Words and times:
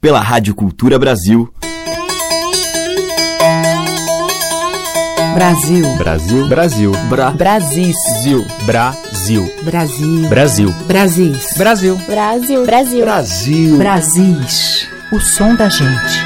pela 0.00 0.20
Rádio 0.20 0.54
Cultura 0.54 0.98
Brasil. 0.98 1.52
Brasil. 5.34 5.96
Brasil. 5.96 6.48
Brasil. 6.48 6.92
Bra. 7.08 7.30
Brasil. 7.32 7.92
Brasil. 8.64 9.48
Brasil. 9.64 9.64
Brasil. 9.64 10.22
Brasil. 10.32 10.72
Brasil. 10.86 11.96
Brasil. 12.06 12.64
Brasil. 12.64 13.04
Brasil. 13.04 13.76
Brasil. 13.76 14.36
O 15.12 15.20
som 15.20 15.54
da 15.54 15.68
gente. 15.68 16.24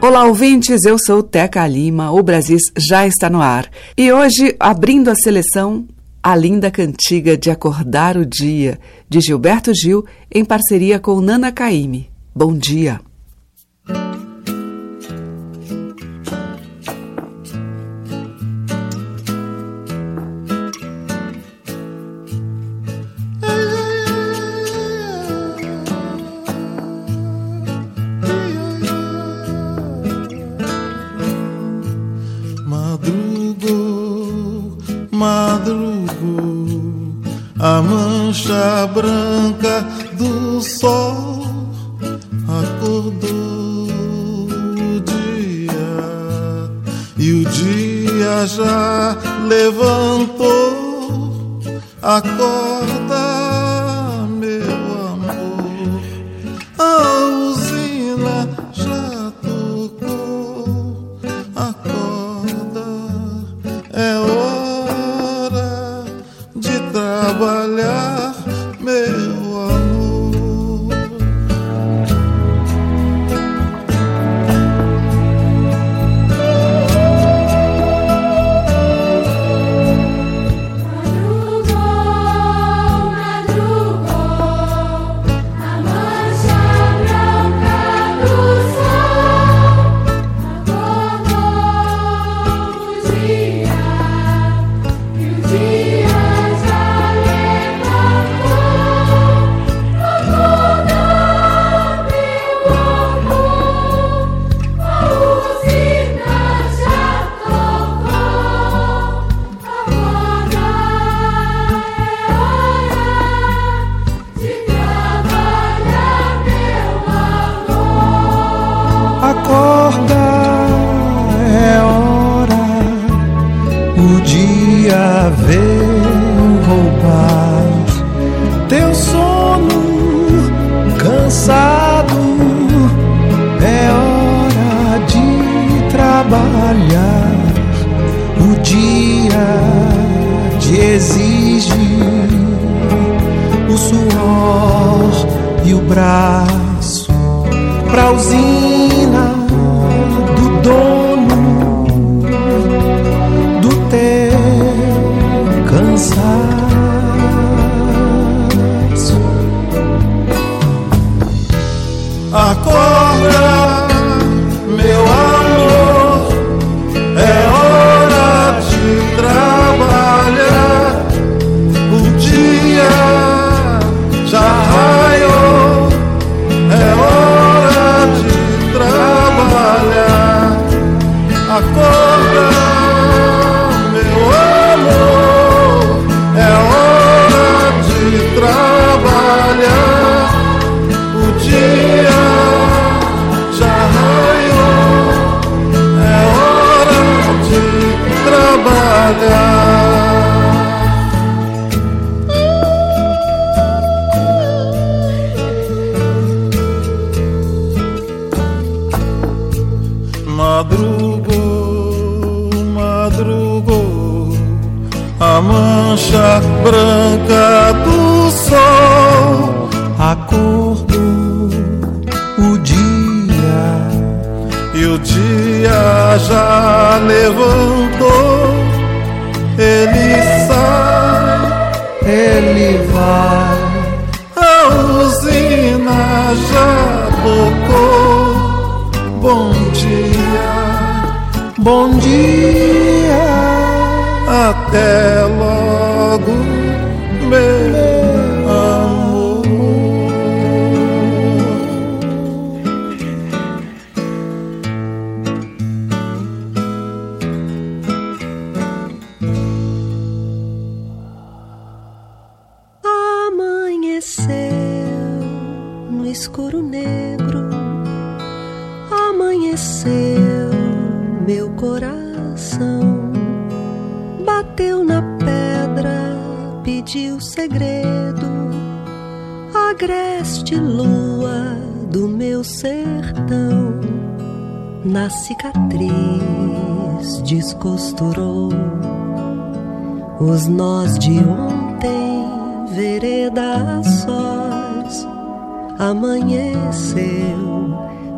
Olá, 0.00 0.24
ouvintes. 0.24 0.84
Eu 0.84 0.98
sou 0.98 1.22
Teca 1.22 1.66
Lima. 1.66 2.12
O 2.12 2.22
Brasil 2.22 2.58
já 2.76 3.06
está 3.06 3.28
no 3.28 3.42
ar. 3.42 3.68
E 3.96 4.12
hoje, 4.12 4.54
abrindo 4.60 5.08
a 5.08 5.14
seleção, 5.16 5.86
a 6.22 6.36
linda 6.36 6.70
cantiga 6.70 7.36
de 7.36 7.50
Acordar 7.50 8.16
o 8.16 8.24
Dia, 8.24 8.78
de 9.08 9.20
Gilberto 9.20 9.72
Gil, 9.74 10.04
em 10.32 10.44
parceria 10.44 11.00
com 11.00 11.20
Nana 11.20 11.50
Caime. 11.50 12.09
Bom 12.32 12.56
dia. 12.56 13.00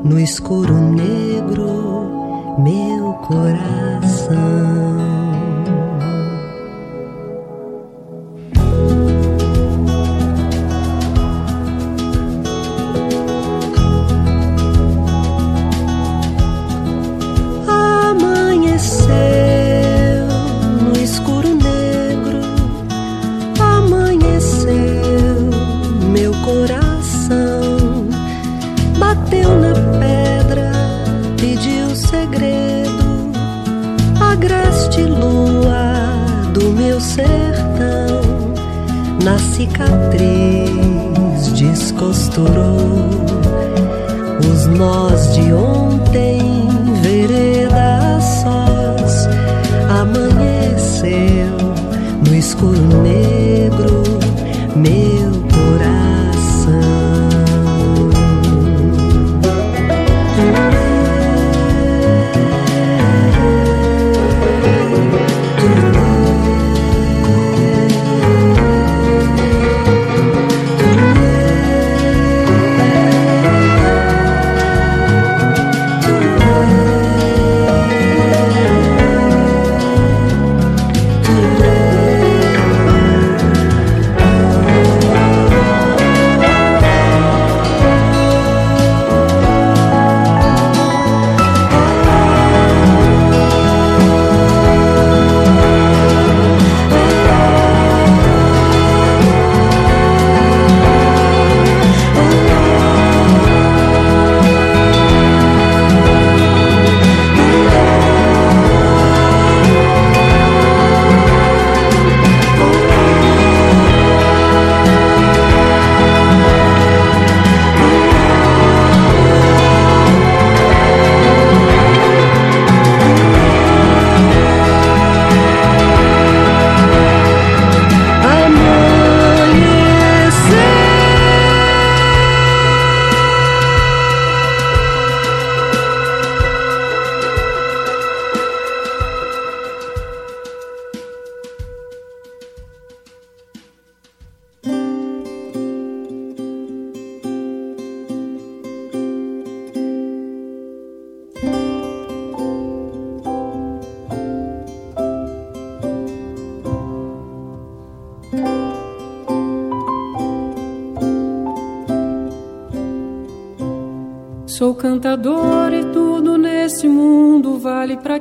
No 0.04 0.18
escuro 0.18 0.74
negro 0.74 2.58
meu 2.58 3.12
coração. 3.14 5.21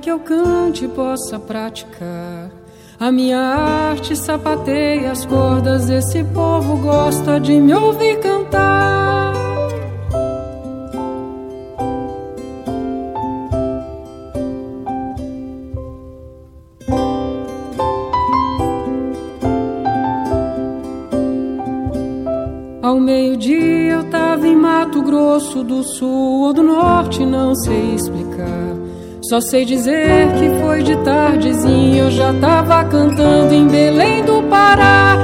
Que 0.01 0.09
eu 0.09 0.19
cante 0.19 0.87
possa 0.87 1.39
praticar. 1.39 2.49
A 2.99 3.11
minha 3.11 3.37
arte 3.37 4.15
sapateia 4.15 5.11
as 5.11 5.25
cordas, 5.25 5.89
esse 5.89 6.23
povo 6.23 6.77
gosta 6.77 7.39
de 7.39 7.53
me 7.59 7.73
ouvir 7.73 8.19
cantar. 8.19 8.40
Só 29.31 29.39
sei 29.39 29.63
dizer 29.63 30.27
que 30.33 30.49
foi 30.59 30.83
de 30.83 30.93
tardezinha, 31.05 32.01
eu 32.01 32.11
já 32.11 32.33
tava 32.33 32.83
cantando 32.83 33.53
em 33.53 33.65
Belém 33.65 34.25
do 34.25 34.43
Pará. 34.49 35.17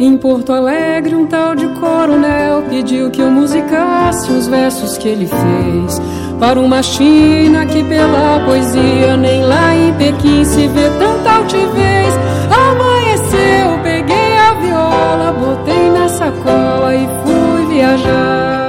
Em 0.00 0.18
Porto 0.18 0.52
Alegre, 0.52 1.14
um 1.14 1.26
tal 1.26 1.54
de 1.54 1.68
coronel 1.80 2.62
pediu 2.68 3.10
que 3.12 3.20
eu 3.22 3.30
musicasse 3.30 4.30
os 4.32 4.48
versos 4.48 4.98
que 4.98 5.08
ele 5.08 5.26
fez. 5.26 6.25
Para 6.38 6.60
uma 6.60 6.82
China 6.82 7.64
que 7.64 7.82
pela 7.82 8.40
poesia 8.44 9.16
nem 9.16 9.42
lá 9.42 9.74
em 9.74 9.92
Pequim 9.94 10.44
se 10.44 10.68
vê 10.68 10.90
tanta 10.98 11.30
altivez. 11.32 12.14
Amanheceu, 12.50 13.78
peguei 13.82 14.36
a 14.36 14.52
viola, 14.54 15.32
botei 15.32 15.90
na 15.90 16.08
sacola 16.08 16.94
e 16.94 17.08
fui 17.24 17.74
viajar. 17.74 18.66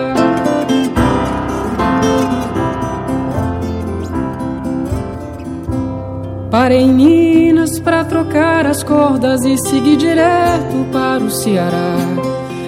Parei 6.49 6.79
em 6.79 6.93
Minas 6.93 7.79
pra 7.79 8.05
trocar 8.05 8.65
as 8.65 8.81
cordas 8.81 9.43
e 9.43 9.57
segui 9.57 9.97
direto 9.97 10.87
para 10.91 11.21
o 11.21 11.29
Ceará. 11.29 12.26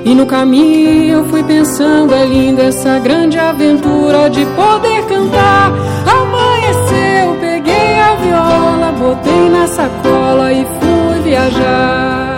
E 0.10 0.16
no 0.16 0.26
caminho 0.26 1.18
eu 1.20 1.26
fui 1.26 1.44
pensando, 1.44 2.16
é 2.16 2.26
linda 2.26 2.64
essa 2.64 2.98
grande 2.98 3.38
aventura 3.38 4.28
de 4.28 4.44
poder 4.44 5.06
cantar. 5.06 5.72
Amanheceu, 6.04 7.38
peguei 7.40 8.00
a 8.00 8.16
viola, 8.16 8.92
botei 8.98 9.50
na 9.52 9.68
sacola 9.68 10.52
e 10.52 10.66
fui 10.66 11.20
viajar. 11.22 12.36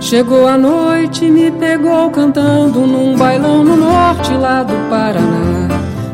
Chegou 0.00 0.48
a 0.48 0.58
noite, 0.58 1.30
me 1.30 1.48
pegou 1.52 2.10
cantando 2.10 2.80
num 2.80 3.16
bailão 3.16 3.62
no 3.62 3.76
norte 3.76 4.34
lá 4.34 4.64
do 4.64 4.74
Paraná. 4.90 5.68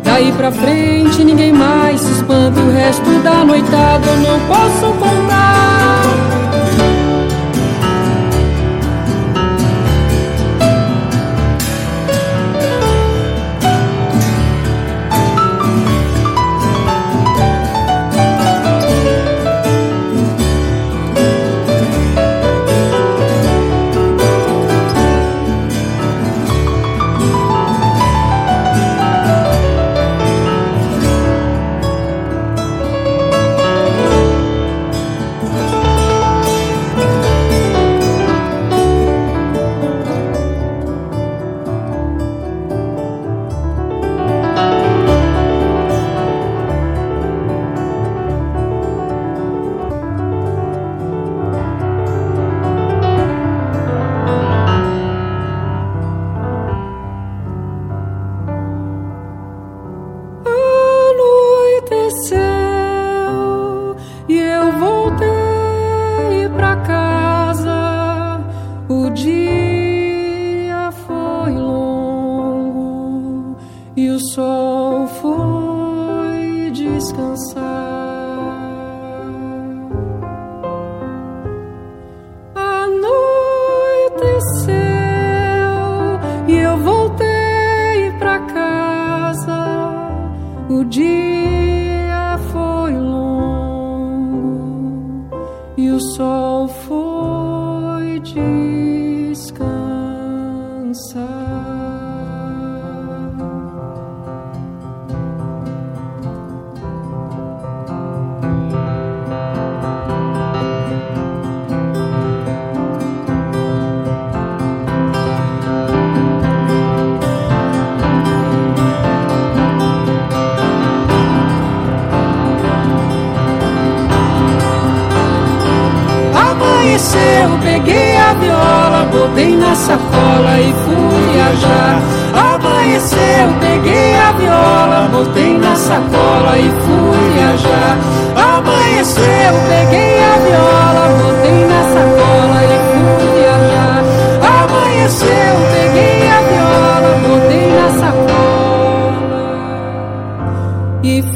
Daí 0.04 0.30
pra 0.32 0.52
frente 0.52 1.24
ninguém 1.24 1.54
mais 1.54 2.02
espanta, 2.28 2.60
o 2.60 2.70
resto 2.70 3.22
da 3.22 3.42
noitada 3.42 4.06
eu 4.06 4.16
não 4.18 4.40
posso 4.40 4.92
contar. 4.98 6.47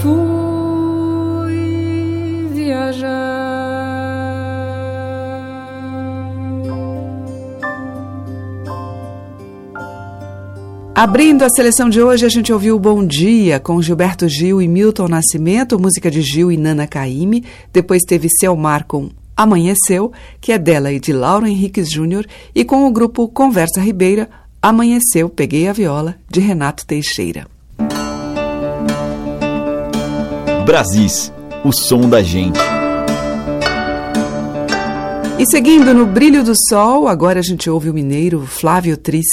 Fui 0.01 1.53
viajar. 2.55 3.53
Abrindo 10.95 11.43
a 11.43 11.51
seleção 11.51 11.89
de 11.89 12.03
hoje, 12.03 12.27
a 12.27 12.29
gente 12.29 12.53
ouviu 12.53 12.79
Bom 12.79 13.05
Dia 13.05 13.59
com 13.59 13.81
Gilberto 13.81 14.29
Gil 14.29 14.61
e 14.61 14.69
Milton 14.69 15.09
Nascimento, 15.09 15.79
música 15.79 16.11
de 16.11 16.23
Gil 16.23 16.53
e 16.53 16.57
Nana 16.57 16.87
Caymmi. 16.87 17.45
Depois 17.73 18.03
teve 18.07 18.29
Selmar 18.29 18.87
com 18.87 19.11
Amanheceu, 19.37 20.13
que 20.41 20.53
é 20.53 20.59
dela 20.59 20.93
e 20.93 21.01
de 21.01 21.13
Lauro 21.13 21.47
Henriques 21.47 21.91
Júnior, 21.91 22.27
e 22.55 22.65
com 22.65 22.87
o 22.87 22.93
grupo 22.93 23.27
Conversa 23.27 23.81
Ribeira, 23.81 24.29
Amanheceu, 24.61 25.29
Peguei 25.29 25.67
a 25.67 25.73
Viola, 25.73 26.17
de 26.31 26.39
Renato 26.39 26.87
Teixeira. 26.87 27.52
Brasis, 30.65 31.33
o 31.65 31.73
som 31.73 32.09
da 32.09 32.23
gente. 32.23 32.59
E 35.39 35.47
seguindo 35.47 35.93
no 35.93 36.07
Brilho 36.07 36.45
do 36.45 36.53
Sol, 36.69 37.09
agora 37.09 37.41
a 37.41 37.43
gente 37.43 37.69
ouve 37.69 37.91
o 37.91 37.95
mineiro 37.95 38.47
Flávio 38.47 38.97
Tris. 38.97 39.27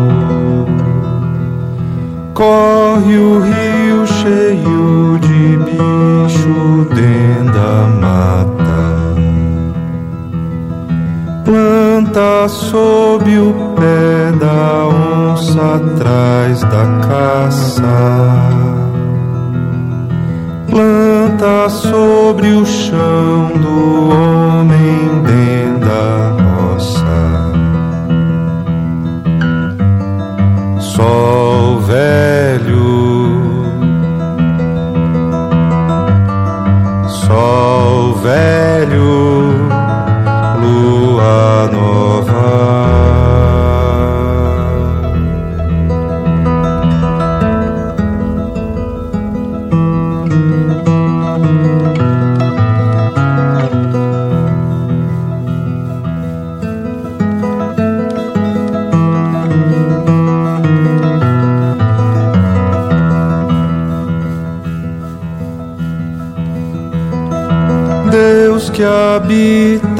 Corre 2.33 3.17
o 3.17 3.39
rio 3.39 4.07
cheio 4.07 5.19
de 5.19 5.57
bicho 5.65 6.89
dentro 6.95 7.53
da 7.53 7.87
mata. 7.99 8.58
Planta 11.49 12.47
sob 12.47 13.39
o 13.39 13.53
pé 13.75 14.37
da 14.39 14.87
onça 14.87 15.59
atrás 15.77 16.61
da 16.61 16.85
caça 17.07 18.69
planta 20.69 21.67
sobre 21.69 22.49
o 22.49 22.63
chão 22.63 23.51
do 23.55 24.09
homem 24.13 25.23
dentro 25.23 25.89
da 25.89 26.35
roça. 26.43 27.51
Sol 30.79 31.79
velho, 31.79 33.39
sol 37.07 38.13
velho, 38.21 39.38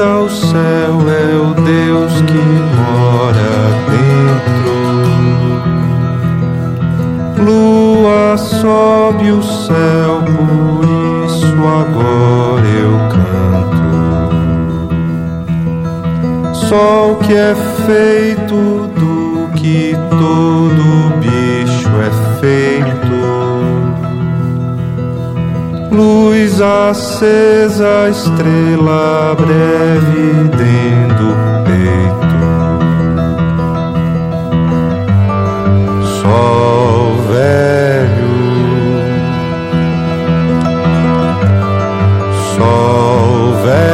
habita 0.00 0.16
o 0.20 0.28
céu 0.30 0.98
é 1.08 1.36
o 1.36 1.54
Deus 1.62 2.12
que 2.22 2.42
mora 2.78 3.52
dentro. 3.90 4.72
Lua 7.44 8.36
sobe 8.38 9.30
o 9.30 9.42
céu, 9.42 10.22
por 10.24 10.84
isso 11.26 11.54
agora 11.56 12.66
eu 12.66 12.92
canto. 13.10 13.90
Sol 16.54 17.16
que 17.16 17.34
é 17.34 17.54
feito 17.86 18.88
do 18.96 19.48
que 19.54 19.94
todo 20.10 21.19
acesa, 26.62 28.08
estrela 28.10 29.34
breve 29.34 30.48
dentro 30.56 31.10
do 31.16 31.34
peito. 31.64 32.40
Sol 36.20 37.16
velho, 37.28 38.36
sol 42.56 43.54
velho, 43.62 43.89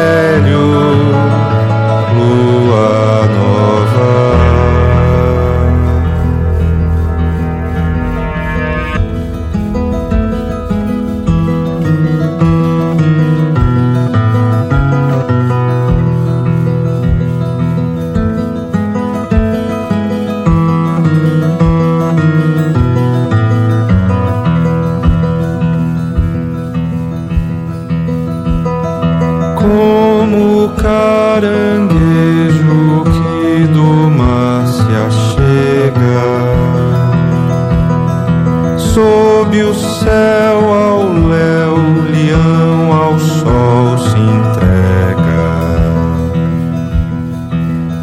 céu 40.36 40.74
ao 40.74 41.00
léu, 41.30 41.76
leão 42.12 42.92
ao 42.92 43.18
sol 43.18 43.96
se 43.96 44.18
entrega. 44.18 45.48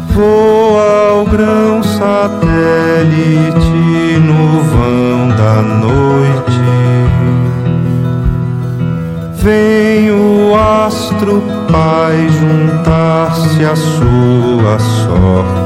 Voa 0.08 1.10
ao 1.10 1.24
grão 1.26 1.82
satélite 1.82 2.18
no 4.28 4.62
vão 4.62 5.28
da 5.36 5.62
noite. 5.62 6.64
Vem 9.36 10.10
o 10.10 10.56
astro 10.56 11.40
pai 11.70 12.28
juntar-se 12.40 13.64
à 13.64 13.76
sua 13.76 14.78
sorte. 14.78 15.63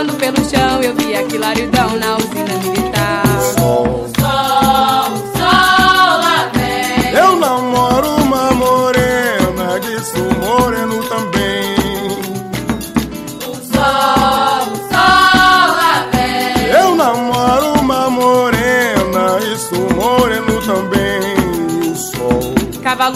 Bambu 0.00 0.10
enrolando 0.10 0.14
pelo 0.14 0.36
chão, 0.48 0.82
eu 0.82 0.94
vi 0.94 1.14
aquilo 1.14 1.44
aridão 1.44 1.96
na 1.96 2.16
usina 2.16 2.56
militar. 2.62 2.99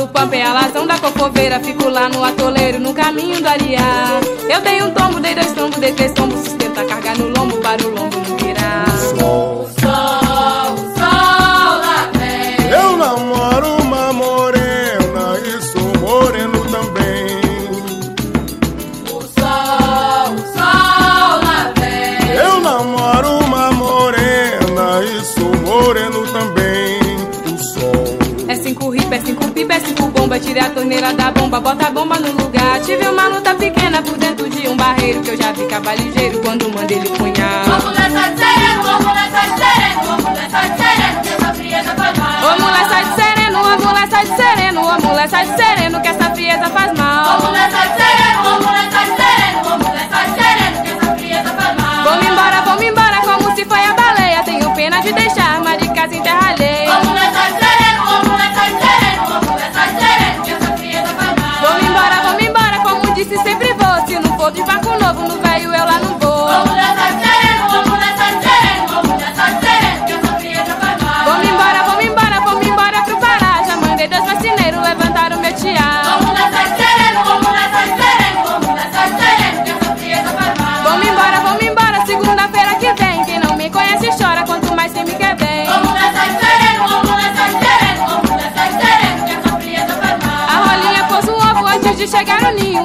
Cavalo 0.04 0.08
pampa 0.08 0.36
é 0.36 0.42
a 0.42 0.52
lação 0.52 0.86
da 0.86 0.98
cocoveira, 0.98 1.60
fico 1.60 1.88
lá 1.88 2.08
no 2.08 2.22
atoleiro, 2.22 2.78
no 2.80 2.92
caminho 2.92 3.40
do 3.40 3.48
ariá. 3.48 4.20
Eu 4.48 4.60
dei 4.60 4.82
um 4.82 4.90
tombo, 4.92 5.20
dei 5.20 5.34
dois 5.34 5.52
tombos, 5.52 5.78
dei 5.78 5.92
três 5.92 6.12
tombos, 6.12 6.40
sustenta 6.40 6.82
a 6.82 6.84
carga 6.84 7.14
no 7.14 7.28
lombo, 7.28 7.56
para 7.58 7.82
o 7.86 7.90
lombo 7.90 8.43
Tirei 30.44 30.62
a 30.62 30.70
torneira 30.70 31.12
da 31.14 31.30
bomba, 31.30 31.58
bota 31.58 31.86
a 31.86 31.90
bomba 31.90 32.16
no 32.18 32.30
lugar. 32.32 32.78
Tive 32.80 33.08
uma 33.08 33.28
luta 33.28 33.54
pequena 33.54 34.02
por 34.02 34.16
dentro 34.18 34.48
de 34.48 34.68
um 34.68 34.76
barreiro 34.76 35.22
que 35.22 35.30
eu 35.30 35.36
já 35.36 35.50
vi 35.52 35.64
cavalo 35.66 35.96
ligeiro 35.96 36.38
quando 36.42 36.68
mandei 36.72 36.98
ele 36.98 37.08
punhar. 37.08 37.64
Vamos 37.66 37.98
nessa 37.98 38.30
de 38.30 38.38
sereno, 38.38 38.82
vamos 38.82 39.14
nessa 39.14 39.40
de 39.40 39.56
sereno, 39.56 40.02
vamos 40.04 40.38
nessa 40.38 40.60
de 40.60 40.76
sereno, 40.76 41.22
que 41.22 41.28
essa 41.32 41.54
frieza 41.54 41.94
faz 41.96 42.18
mal. 42.18 42.58
Mulher 42.60 42.86
sai 42.90 43.04
de 43.04 43.14
sereno, 43.14 43.58
mulher 43.62 44.08
sai 44.10 44.24
de 44.26 44.36
sereno, 44.36 44.82
mulher 45.02 45.28
sai 45.28 45.46
de 45.46 45.56
sereno, 45.56 46.00
que 46.02 46.08
essa 46.08 46.30
frieza 46.30 46.70
faz 46.70 46.98
mal. 46.98 47.24
Vamos 47.24 47.52
nessa 47.52 47.80
de 47.86 47.94
sereno, 48.02 48.42
vamos 48.44 48.70
nessa 48.70 49.00
de 49.00 49.16
sereno, 49.16 49.64
vamos 49.64 49.88
nessa 49.88 50.18
de 50.24 50.32
sereno, 50.40 50.82
que 50.84 50.90
essa 50.90 51.14
frieza 51.16 51.50
faz 51.58 51.74
mal. 51.80 52.04
Vamos 52.04 52.26
embora, 52.26 52.60
vamos 52.60 52.82
embora, 52.84 53.16
como 53.22 53.56
se 53.56 53.64
foi 53.64 53.82
a 53.82 53.92
baleia. 53.94 54.42
Tenho 54.44 54.70
pena 54.74 55.00
de 55.00 55.12
deixar, 55.12 55.60
mas 55.64 55.78
de 55.78 55.88
casa 55.88 56.14
em 56.14 56.22
terra 56.22 56.50
alheia. 56.50 56.92
Vamos 56.92 57.14
nessa 57.14 57.40
de 57.40 57.54
sereno, 57.54 57.63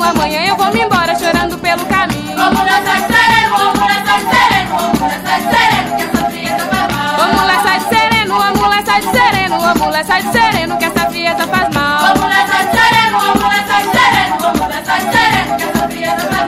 Amanhã 0.10 0.44
eu 0.44 0.56
vou 0.56 0.72
me 0.74 0.82
embora 0.82 1.14
chorando 1.16 1.56
pelo 1.60 1.86
caminho. 1.86 2.36
Vamos 2.36 2.62
nessa 2.64 2.96
de 2.96 3.14
sereno, 3.14 3.58
vamos 3.58 3.88
nessa 3.88 4.18
de 4.18 4.26
sereno, 4.26 4.76
vamos 4.80 5.00
nessa 5.12 5.38
de 5.38 5.52
sereno, 5.52 5.98
que 5.98 6.04
essa 6.04 6.26
frieza 6.32 6.66
faz 6.66 6.88
mal. 6.96 7.20
Ô 7.20 7.26
mulher 7.38 7.60
sai 7.62 7.80
sereno, 7.82 8.36
ô 8.36 8.58
mulher 8.58 8.84
sai 8.86 9.02
sereno, 9.04 9.56
ô 9.56 9.76
mulher 9.86 10.06
sai 10.06 10.24
sereno, 10.32 10.78
que 10.78 10.86
essa 10.86 11.06
frieza 11.10 11.48
faz 11.48 11.70
mal. 11.76 12.00
Vamos 12.02 12.36
sereno, 12.74 13.20
vamos 13.20 13.54
sereno, 13.94 14.38
vamos 14.40 14.74
sereno, 15.14 15.52
que 15.58 15.64
essa 15.64 15.86
frieza 15.88 16.24
faz 16.32 16.48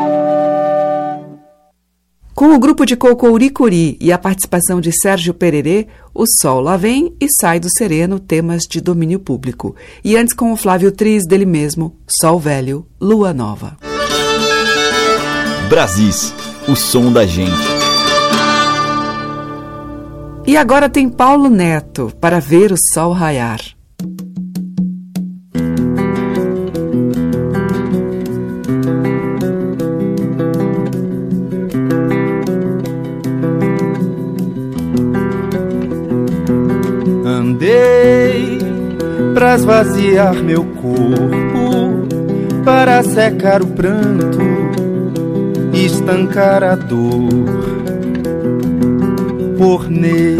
mal. 0.00 0.63
Com 2.44 2.54
o 2.54 2.58
grupo 2.58 2.84
de 2.84 2.94
Cocouricuri 2.94 3.96
e 3.98 4.12
a 4.12 4.18
participação 4.18 4.78
de 4.78 4.92
Sérgio 4.92 5.32
Pererê, 5.32 5.86
O 6.12 6.26
Sol 6.26 6.60
Lá 6.60 6.76
Vem 6.76 7.16
e 7.18 7.26
Sai 7.40 7.58
do 7.58 7.68
Sereno, 7.70 8.20
temas 8.20 8.64
de 8.68 8.82
domínio 8.82 9.18
público. 9.18 9.74
E 10.04 10.14
antes 10.14 10.34
com 10.34 10.52
o 10.52 10.56
Flávio 10.56 10.92
Tris, 10.92 11.26
dele 11.26 11.46
mesmo, 11.46 11.96
Sol 12.06 12.38
Velho, 12.38 12.86
Lua 13.00 13.32
Nova. 13.32 13.78
Brasis, 15.70 16.34
o 16.68 16.76
som 16.76 17.10
da 17.10 17.24
gente. 17.24 17.56
E 20.46 20.54
agora 20.58 20.90
tem 20.90 21.08
Paulo 21.08 21.48
Neto, 21.48 22.12
para 22.20 22.40
ver 22.40 22.72
o 22.72 22.76
sol 22.92 23.12
raiar. 23.12 23.73
Esvaziar 39.54 40.34
meu 40.42 40.64
corpo, 40.64 42.06
para 42.64 43.02
secar 43.02 43.62
o 43.62 43.66
pranto, 43.66 44.38
estancar 45.72 46.62
a 46.62 46.74
dor. 46.74 47.28
Ornei 49.58 50.36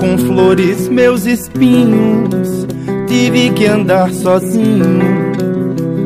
com 0.00 0.18
flores 0.18 0.88
meus 0.88 1.26
espinhos, 1.26 2.66
tive 3.06 3.50
que 3.50 3.66
andar 3.66 4.10
sozinho 4.12 5.32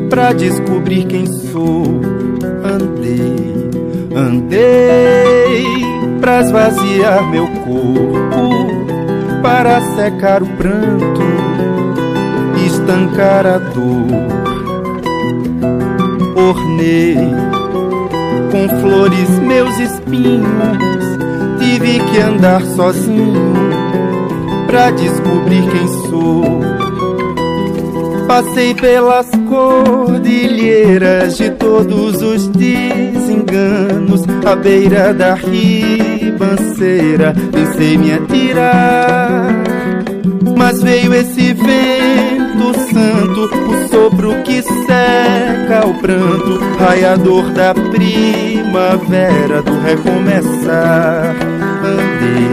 pra 0.09 0.33
descobrir 0.33 1.05
quem 1.05 1.25
sou. 1.25 1.83
Andei, 2.63 3.69
andei 4.15 5.65
pra 6.19 6.41
esvaziar 6.41 7.29
meu 7.29 7.47
corpo 7.47 8.27
para 9.41 9.79
secar 9.95 10.43
o 10.43 10.45
pranto, 10.45 11.21
estancar 12.87 13.45
a 13.45 13.57
dor. 13.57 14.07
Ornei 16.35 17.17
com 18.49 18.69
flores 18.79 19.29
meus 19.39 19.77
espinhos, 19.77 21.03
tive 21.59 21.99
que 21.99 22.17
andar 22.19 22.61
sozinho 22.61 23.53
pra 24.67 24.89
descobrir 24.91 25.69
quem 25.69 25.85
sou. 26.09 26.61
Passei 28.25 28.73
pelas 28.73 29.29
cordilheiras 29.49 31.35
de 31.37 31.49
todos 31.51 32.21
os 32.21 32.47
desenganos, 32.47 34.21
à 34.45 34.55
beira 34.55 35.13
da 35.13 35.33
ribanceira, 35.33 37.33
pensei 37.51 37.97
me 37.97 38.13
atirar. 38.13 39.49
Mas 40.57 40.81
veio 40.81 41.13
esse 41.13 41.51
vento 41.53 42.26
santo, 42.73 43.45
o 43.45 43.87
sopro 43.87 44.41
que 44.43 44.61
seca 44.61 45.85
o 45.85 45.93
pranto, 45.95 46.59
raiador 46.79 47.49
da 47.51 47.73
primavera, 47.73 49.61
do 49.61 49.79
recomeçar. 49.81 51.35
Andei, 51.83 52.51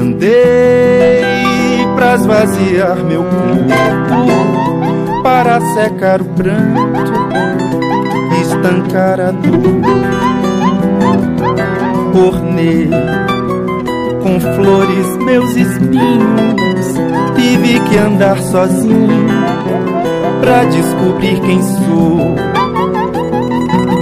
andei 0.00 1.86
pra 1.94 2.14
esvaziar 2.14 2.96
meu 3.04 3.24
corpo 3.24 5.22
para 5.22 5.60
secar 5.74 6.20
o 6.20 6.24
pranto, 6.24 7.02
estancar 8.40 9.20
a 9.20 9.30
dor. 9.30 9.78
Ornei 12.14 12.90
com 14.28 14.38
flores 14.40 15.16
meus 15.24 15.56
espinhos, 15.56 16.86
tive 17.34 17.80
que 17.80 17.96
andar 17.96 18.38
sozinho 18.42 19.26
pra 20.42 20.64
descobrir 20.64 21.40
quem 21.40 21.62
sou. 21.62 22.36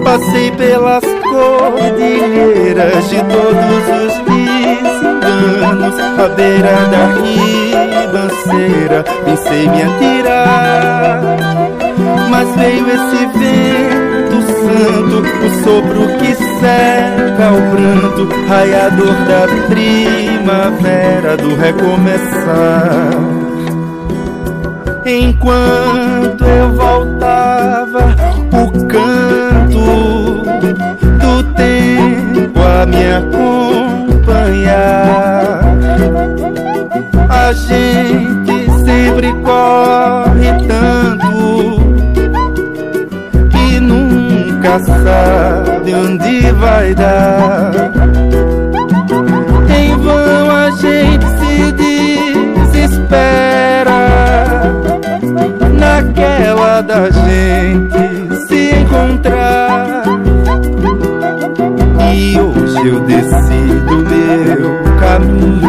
Passei 0.03 0.51
pelas 0.53 1.05
cordilheiras 1.05 3.09
de 3.09 3.23
todos 3.23 3.89
os 4.03 4.15
desenganos, 4.27 5.95
à 6.19 6.27
beira 6.35 6.75
da 6.91 7.07
ribanceira, 8.03 9.05
pensei 9.25 9.69
me 9.69 9.83
atirar. 9.83 11.23
Mas 12.29 12.49
veio 12.57 12.85
esse 12.89 13.27
vento 13.39 14.06
do 14.37 14.43
santo, 14.43 15.19
o 15.45 15.49
sopro 15.65 16.03
que 16.19 16.35
seca 16.35 17.47
o 17.53 17.61
pranto, 17.71 18.29
raiador 18.49 19.15
da 19.27 19.47
primavera 19.69 21.37
do 21.37 21.55
recomeçar. 21.57 23.11
Enquanto 25.05 26.45
eu 26.45 26.73
voltava, 26.73 28.15
o 28.53 28.71
canto 28.87 30.43
do 31.21 31.43
tempo 31.55 32.61
a 32.61 32.87
me 32.87 33.13
acompanhar. 33.13 34.57
A 37.29 37.53
gente 37.53 38.71
sempre 38.85 39.33
corre 39.43 40.53
tanto 40.67 41.06
sabe 44.79 45.95
onde 45.95 46.53
vai 46.53 46.95
dar. 46.95 47.73
Em 49.79 49.97
vão 49.97 50.51
a 50.51 50.71
gente 50.71 51.27
se 51.39 51.73
desespera 52.73 53.13
naquela 55.79 56.81
da 56.83 57.11
gente 57.11 58.47
se 58.47 58.75
encontrar. 58.81 60.05
E 62.13 62.41
hoje 62.41 62.87
eu 62.87 63.01
decido 63.01 64.05
meu 64.09 64.83
caminho. 65.01 65.67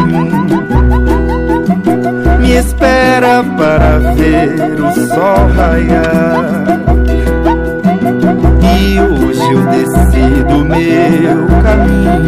Me 2.40 2.54
espera 2.56 3.44
para 3.56 3.98
ver 4.14 4.80
o 4.80 5.06
sol 5.06 5.48
raiar. 5.54 6.77
Eu 9.50 9.66
decido 9.66 10.64
meu 10.64 11.46
caminho. 11.62 12.18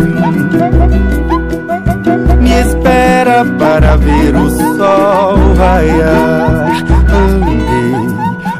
Me 2.41 2.61
espera 2.61 3.45
para 3.59 3.97
ver 3.97 4.35
o 4.35 4.51
sol 4.51 5.55
raiar. 5.55 6.71
Andei, 7.13 8.07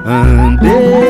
andei. 0.05 1.10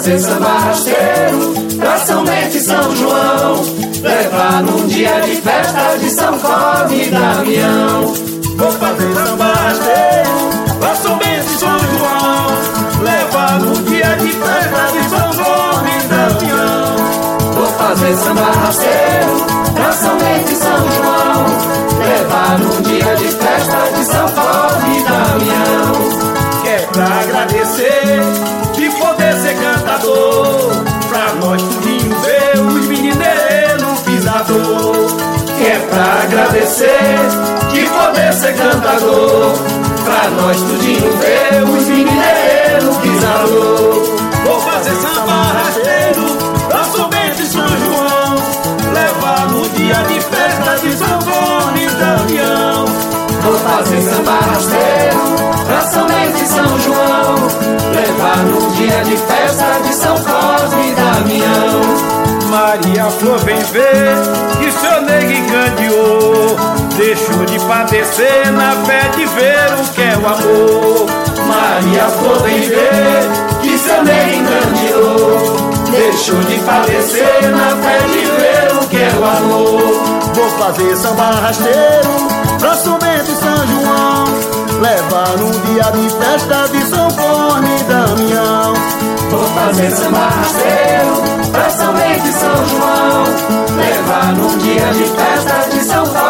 Fazer 0.00 0.18
samba 0.18 0.48
rasteiro 0.48 1.76
pra 1.76 1.98
São 1.98 2.24
Bento 2.24 2.56
e 2.56 2.60
São 2.60 2.96
João. 2.96 3.62
Levar 4.02 4.62
num 4.62 4.86
dia 4.86 5.20
de 5.20 5.36
festa 5.42 5.98
de 5.98 6.10
São 6.10 6.38
Corme 6.38 7.04
e 7.04 7.10
Damião. 7.10 8.14
Vou 8.56 8.72
fazer 8.72 9.14
samba 9.14 9.52
rasteiro 9.52 10.78
pra 10.78 10.94
São 10.94 11.18
Bento 11.18 11.46
e 11.46 11.58
São 11.58 11.78
João. 11.78 13.02
Levar 13.02 13.60
no 13.60 13.74
dia 13.82 14.16
de 14.16 14.28
festa 14.28 14.88
de 14.90 15.08
São 15.10 15.44
Corme 15.44 15.90
e 15.90 16.08
Damião. 16.08 16.96
Vou 17.52 17.66
fazer 17.66 18.16
samba 18.16 18.50
rasteiro 18.52 19.46
pra 19.74 19.92
São 19.92 20.16
Bento 20.16 20.50
e 20.50 20.56
São 20.56 20.78
João. 20.96 21.44
Levar 21.98 22.58
num 22.58 22.80
dia 22.80 23.16
de 23.16 23.19
agradecer 36.70 37.72
de 37.72 37.86
poder 37.88 38.32
ser 38.32 38.54
cantador. 38.54 39.52
Pra 40.04 40.30
nós 40.30 40.56
tudinho 40.56 41.16
ver 41.18 41.62
os 41.64 41.86
mineiros 41.88 42.96
pisador. 42.98 44.18
Vou 44.44 44.60
fazer 44.60 44.94
samba 44.96 45.42
rasteiro 45.52 46.36
pra 46.68 46.84
São 46.84 47.08
Bento 47.08 47.42
e 47.42 47.46
São 47.46 47.68
João. 47.68 48.34
Levar 48.92 49.48
no 49.50 49.68
dia 49.70 49.94
de 49.94 50.20
festa 50.20 50.78
de 50.82 50.96
São 50.96 51.18
Corne 51.18 51.84
e 51.84 51.90
Damião. 51.90 52.84
Vou 53.42 53.58
fazer 53.58 54.02
samba 54.02 54.38
rasteiro 54.52 55.64
pra 55.66 55.80
São 55.82 56.06
Bento 56.06 56.42
e 56.42 56.46
São 56.46 56.78
João. 56.78 57.34
Levar 57.94 58.36
no 58.44 58.70
dia 58.72 59.02
de 59.04 59.16
festa 59.16 59.80
de 59.84 59.94
São 59.94 60.16
Cosme 60.16 60.88
e 60.88 60.94
Damião. 60.94 62.29
Maria 62.62 63.06
Flor 63.06 63.38
vem 63.38 63.58
ver 63.58 64.16
que 64.58 64.70
seu 64.70 65.00
nego 65.00 65.32
encandeou. 65.32 66.56
Deixou 66.94 67.46
de 67.46 67.58
padecer 67.60 68.52
na 68.52 68.72
fé 68.84 69.08
de 69.16 69.24
ver 69.24 69.72
o 69.80 69.88
que 69.94 70.02
é 70.02 70.18
o 70.18 70.26
amor. 70.26 71.06
Maria 71.48 72.04
Flor 72.10 72.42
vem 72.42 72.60
ver 72.60 73.30
que 73.62 73.78
seu 73.78 74.04
nego 74.04 74.34
encandeou. 74.34 75.56
Deixou 75.90 76.38
de 76.40 76.58
padecer 76.58 77.50
na 77.50 77.76
fé 77.82 77.98
de 78.00 78.26
ver 78.26 78.76
o 78.76 78.86
que 78.88 78.96
é 78.98 79.12
o 79.18 79.24
amor. 79.24 79.80
Vou 80.34 80.50
fazer 80.58 80.94
samba 80.98 81.30
rasteiro 81.30 82.28
pra 82.58 82.74
São 82.74 82.98
Bento 82.98 83.30
e 83.30 83.36
São 83.36 83.56
João. 83.68 84.24
Levar 84.82 85.30
no 85.38 85.50
dia 85.50 85.90
de 85.92 86.10
festa 86.10 86.68
de 86.68 86.84
São 86.90 87.08
Corne 87.12 87.70
e 87.80 87.84
Damião. 87.84 88.59
Vou 89.30 89.44
fazer 89.44 89.90
samba 89.92 90.18
rasteiro 90.18 91.50
pra 91.52 91.70
São 91.70 91.92
Bento 91.94 92.26
e 92.26 92.32
São 92.32 92.66
João. 92.66 93.24
Levar 93.76 94.32
num 94.34 94.58
dia 94.58 94.92
de 94.92 95.04
festa 95.04 95.68
de 95.70 95.84
São 95.84 96.04
Cosme 96.04 96.29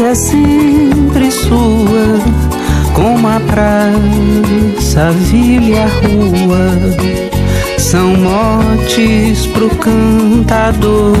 é 0.00 0.14
sempre 0.14 1.30
sua, 1.30 2.20
como 2.94 3.26
a 3.26 3.40
praça, 3.40 5.08
a 5.08 5.10
vila 5.10 5.64
e 5.64 5.76
a 5.76 5.86
rua, 5.86 6.78
são 7.78 8.16
motes 8.16 9.46
pro 9.46 9.68
cantador. 9.70 11.16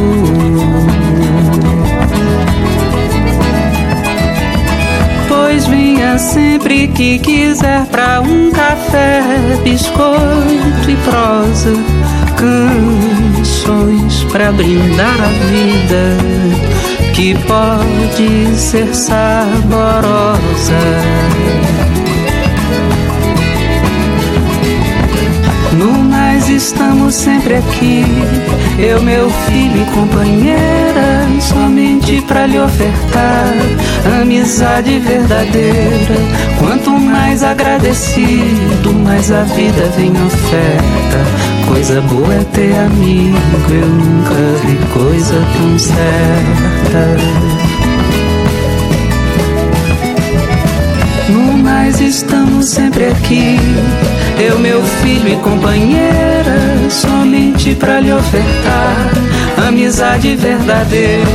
Pois 5.26 5.66
vinha 5.66 6.16
sempre 6.18 6.86
que 6.88 7.18
quiser 7.18 7.84
pra 7.86 8.20
um 8.20 8.52
café, 8.52 9.22
biscoito 9.64 10.88
e 10.88 10.96
prosa, 11.04 11.72
canções 12.36 14.22
pra 14.30 14.52
brindar 14.52 15.16
a 15.20 15.28
vida 15.48 16.47
que 17.18 17.34
pode 17.48 18.56
ser 18.56 18.94
saborosa. 18.94 20.38
No 25.72 25.98
mais 26.04 26.48
estamos 26.48 27.16
sempre 27.16 27.56
aqui, 27.56 28.04
eu, 28.78 29.02
meu 29.02 29.28
filho 29.30 29.82
e 29.82 29.86
companheira, 29.86 31.26
somente 31.40 32.22
pra 32.22 32.46
lhe 32.46 32.60
ofertar 32.60 33.52
amizade 34.22 35.00
verdadeira. 35.00 36.14
Quanto 36.60 36.92
mais 36.92 37.42
agradecido, 37.42 38.92
mais 38.92 39.32
a 39.32 39.42
vida 39.42 39.92
vem 39.96 40.12
oferta. 40.12 41.57
Coisa 41.68 42.00
boa 42.00 42.34
é 42.34 42.44
ter 42.44 42.74
amigo, 42.74 43.36
eu 43.70 43.86
nunca 43.86 44.34
vi 44.64 44.76
coisa 44.92 45.34
tão 45.34 45.78
certa. 45.78 47.06
No 51.28 51.58
mais 51.58 52.00
estamos 52.00 52.70
sempre 52.70 53.06
aqui, 53.06 53.58
eu, 54.38 54.58
meu 54.58 54.82
filho 54.82 55.28
e 55.28 55.36
companheira, 55.36 56.77
somente 56.90 57.74
pra 57.74 58.00
lhe 58.00 58.12
ofertar 58.12 59.28
amizade 59.66 60.36
verdadeira. 60.36 61.28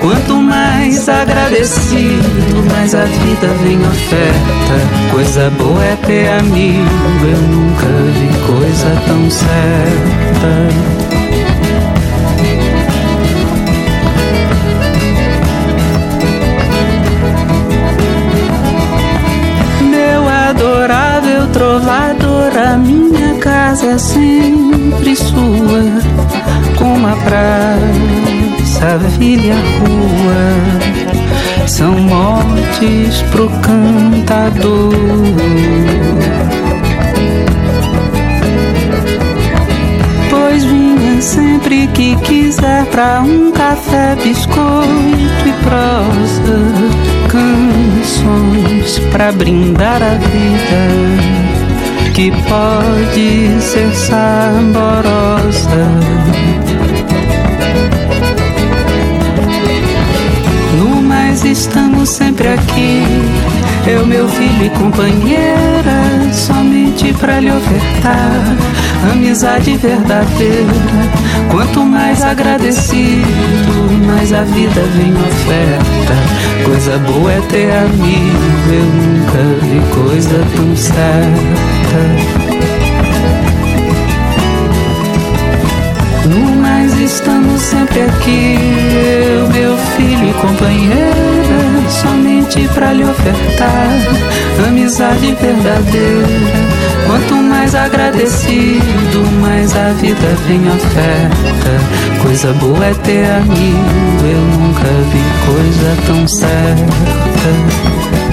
Quanto 0.00 0.34
mais 0.34 1.08
agradecido, 1.08 2.64
mais 2.70 2.94
a 2.94 3.04
vida 3.04 3.48
vem 3.62 3.78
oferta. 3.80 5.10
Coisa 5.10 5.50
boa 5.58 5.84
é 5.84 5.96
ter 6.06 6.28
amigo, 6.28 6.86
eu 7.22 7.42
nunca 7.48 7.86
vi 8.14 8.28
coisa 8.46 9.02
tão 9.06 9.30
certa. 9.30 10.66
Meu 19.90 20.28
adorável 20.28 21.46
trovador, 21.52 22.52
a 22.56 22.76
minha 22.76 23.25
casa 23.76 23.88
é 23.88 23.98
sempre 23.98 25.14
sua, 25.16 26.00
como 26.78 27.06
a 27.06 27.16
praça, 27.16 28.94
a 28.94 28.96
vila 28.96 29.42
e 29.42 29.50
a 29.50 29.56
rua, 29.56 30.56
são 31.66 31.92
motes 31.92 33.20
pro 33.32 33.50
cantador. 33.60 34.94
Pois 40.30 40.64
vinha 40.64 41.20
sempre 41.20 41.86
que 41.88 42.16
quiser 42.16 42.86
pra 42.86 43.20
um 43.20 43.52
café, 43.52 44.16
biscoito 44.22 45.48
e 45.48 45.52
prosa, 45.64 46.72
canções 47.28 48.98
pra 49.10 49.32
brindar 49.32 50.02
a 50.02 50.14
vida 50.14 51.45
que 52.16 52.30
pode 52.30 53.60
ser 53.60 53.94
saborosa. 53.94 54.16
No 60.78 61.02
mais 61.02 61.44
estamos 61.44 62.08
sempre 62.08 62.48
aqui, 62.48 63.02
eu, 63.86 64.06
meu 64.06 64.26
filho 64.30 64.64
e 64.64 64.70
companheira, 64.70 66.32
somente 66.32 67.12
pra 67.12 67.38
lhe 67.38 67.52
ofertar 67.52 68.56
amizade 69.12 69.76
verdadeira. 69.76 70.72
Quanto 71.50 71.84
mais 71.84 72.24
agradecido, 72.24 73.26
mais 74.06 74.32
a 74.32 74.42
vida 74.42 74.80
vem 74.94 75.12
oferta. 75.12 76.64
Coisa 76.64 76.96
boa 76.96 77.30
é 77.30 77.40
ter 77.42 77.70
amigo, 77.72 78.72
eu 78.72 78.84
nunca 78.86 79.66
vi 79.66 79.94
coisa 79.94 80.42
tão 80.56 80.74
certa. 80.74 81.75
No 86.24 86.56
mais 86.60 86.98
estamos 87.00 87.60
sempre 87.60 88.02
aqui, 88.02 88.58
eu, 88.94 89.48
meu 89.48 89.76
filho 89.96 90.30
e 90.30 90.32
companheira, 90.34 91.90
somente 91.90 92.68
pra 92.74 92.92
lhe 92.92 93.04
ofertar 93.04 94.36
amizade 94.64 95.34
verdadeira. 95.40 96.26
Quanto 97.06 97.34
mais 97.42 97.74
agradecido, 97.74 99.30
mais 99.40 99.74
a 99.76 99.92
vida 99.92 100.36
vem 100.46 100.68
oferta. 100.68 102.22
Coisa 102.22 102.52
boa 102.54 102.84
é 102.84 102.94
ter 102.94 103.24
amigo, 103.30 104.24
eu 104.24 104.40
nunca 104.58 104.88
vi 105.10 105.22
coisa 105.46 105.96
tão 106.06 106.28
certa. 106.28 108.25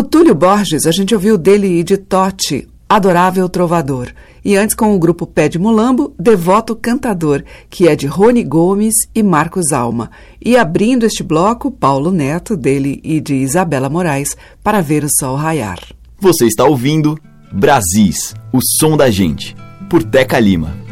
O 0.00 0.02
Túlio 0.02 0.34
Borges, 0.34 0.86
a 0.86 0.90
gente 0.90 1.14
ouviu 1.14 1.36
dele 1.36 1.78
e 1.78 1.84
de 1.84 1.98
Totti, 1.98 2.66
Adorável 2.88 3.46
Trovador. 3.50 4.08
E 4.42 4.56
antes 4.56 4.74
com 4.74 4.94
o 4.94 4.98
grupo 4.98 5.26
Pé 5.26 5.46
de 5.46 5.58
Mulambo, 5.58 6.14
Devoto 6.18 6.74
Cantador, 6.74 7.44
que 7.68 7.86
é 7.86 7.94
de 7.94 8.06
Rony 8.06 8.42
Gomes 8.42 8.94
e 9.14 9.22
Marcos 9.22 9.72
Alma. 9.72 10.10
E 10.42 10.56
abrindo 10.56 11.04
este 11.04 11.22
bloco, 11.22 11.70
Paulo 11.70 12.10
Neto, 12.10 12.56
dele 12.56 12.98
e 13.04 13.20
de 13.20 13.34
Isabela 13.34 13.90
Moraes, 13.90 14.34
para 14.64 14.80
ver 14.80 15.04
o 15.04 15.08
sol 15.10 15.36
raiar. 15.36 15.78
Você 16.18 16.46
está 16.46 16.64
ouvindo 16.64 17.18
Brasis, 17.52 18.34
o 18.50 18.60
som 18.62 18.96
da 18.96 19.10
gente, 19.10 19.54
por 19.90 20.02
Teca 20.02 20.40
Lima. 20.40 20.89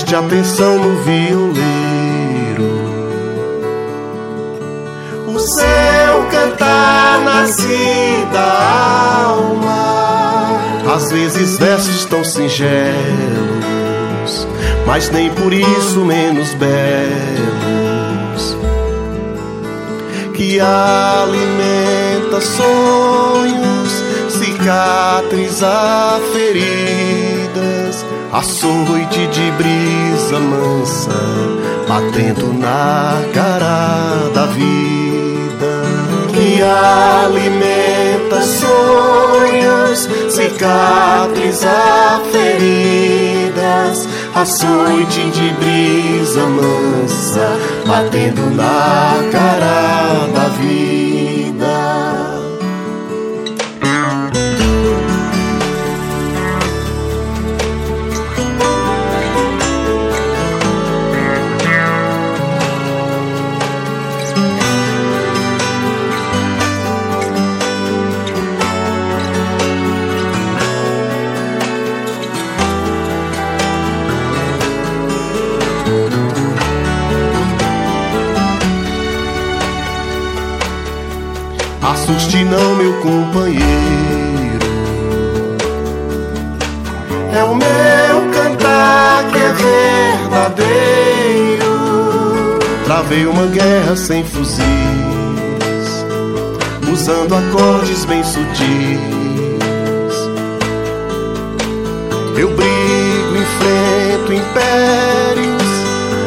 Preste 0.00 0.16
atenção 0.16 0.78
no 0.78 0.96
violeiro. 1.02 1.60
O 5.28 5.38
céu 5.38 6.26
cantar 6.30 7.20
nasce 7.22 8.26
da 8.32 9.26
alma. 9.26 10.58
Às 10.94 11.12
vezes 11.12 11.58
versos 11.58 12.06
tão 12.06 12.24
singelos, 12.24 12.70
mas 14.86 15.10
nem 15.10 15.28
por 15.34 15.52
isso 15.52 16.02
menos 16.02 16.54
belos. 16.54 18.56
Que 20.34 20.58
alimenta 20.60 22.40
sonhos, 22.40 24.02
cicatriza 24.30 25.68
feridas 26.32 27.29
açoite 28.32 29.26
de 29.26 29.50
brisa 29.52 30.38
mansa, 30.38 31.10
batendo 31.88 32.52
na 32.52 33.22
cara 33.34 34.30
da 34.32 34.46
vida, 34.46 35.82
que 36.32 36.62
alimenta 36.62 38.40
sonhos, 38.42 40.08
cicatriza 40.32 42.20
feridas, 42.30 44.08
açoite 44.34 45.30
de 45.30 45.50
brisa 45.54 46.46
mansa, 46.46 47.58
batendo 47.86 48.48
na 48.54 49.18
cara 49.32 50.28
da 50.32 50.48
vida. 50.50 51.39
Assuste 82.30 82.44
não, 82.44 82.76
meu 82.76 82.92
companheiro. 83.00 83.64
É 87.34 87.42
o 87.42 87.56
meu 87.56 88.30
cantar 88.32 89.24
que 89.32 89.38
é 89.38 89.52
verdadeiro. 90.28 91.64
Travei 92.84 93.26
uma 93.26 93.46
guerra 93.46 93.96
sem 93.96 94.24
fuzis, 94.24 94.62
usando 96.92 97.34
acordes 97.34 98.04
bem 98.04 98.22
sutis. 98.22 99.00
Eu 102.36 102.54
brigo, 102.54 103.36
enfrento 103.42 104.32
impérios 104.32 105.64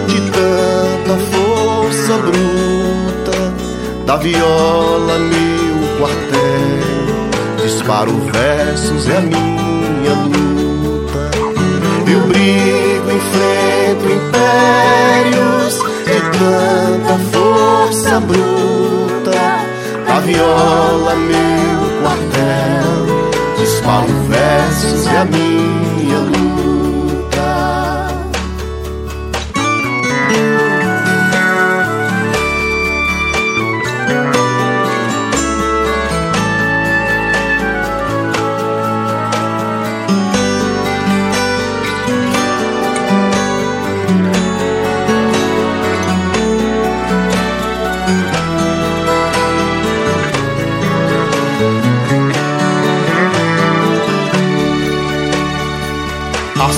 de 0.07 0.19
tanta 0.31 1.17
força 1.31 2.17
bruta 2.17 3.53
da 4.05 4.17
viola 4.17 5.17
meu 5.17 5.62
quartel 5.97 7.63
disparo 7.63 8.11
versos 8.31 9.09
é 9.09 9.17
a 9.17 9.21
minha 9.21 10.13
luta. 10.23 11.31
Eu 12.11 12.19
brigo 12.27 13.11
enfrento 13.11 14.05
impérios 14.11 15.75
de 16.05 16.19
tanta 16.37 17.17
força 17.31 18.19
bruta. 18.19 19.31
Da 20.07 20.19
viola 20.19 21.15
meu 21.15 22.01
quartel 22.01 23.57
disparo 23.57 24.13
versos 24.29 25.07
é 25.07 25.17
a 25.17 25.25
minha 25.25 26.19
luta 26.19 26.42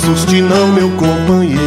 Assuste 0.06 0.40
não, 0.40 0.72
meu 0.72 0.92
companheiro. 0.92 1.60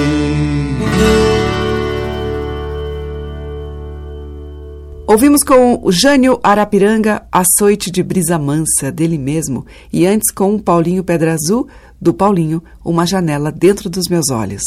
Ouvimos 5.09 5.43
com 5.43 5.80
o 5.82 5.91
Jânio 5.91 6.39
Arapiranga, 6.41 7.26
Açoite 7.32 7.91
de 7.91 8.01
Brisa 8.01 8.39
Mansa, 8.39 8.93
dele 8.93 9.18
mesmo, 9.18 9.66
e 9.93 10.07
antes 10.07 10.30
com 10.30 10.55
o 10.55 10.62
Paulinho 10.62 11.03
Pedra 11.03 11.34
Azul, 11.34 11.66
do 12.01 12.14
Paulinho, 12.14 12.62
Uma 12.84 13.05
Janela 13.05 13.51
Dentro 13.51 13.91
dos 13.91 14.07
Meus 14.09 14.30
Olhos. 14.30 14.62